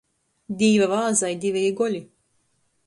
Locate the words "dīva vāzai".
0.61-1.31